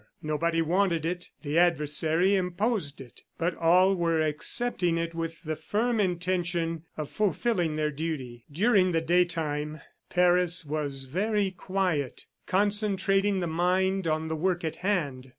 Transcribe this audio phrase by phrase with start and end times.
[0.23, 3.21] Nobody wanted it; the adversary imposed it....
[3.37, 8.43] But all were accepting it with the firm intention of fulfilling their duty.
[8.51, 9.79] During the daytime
[10.09, 15.29] Paris was very quiet, concentrating the mind on the work in hand.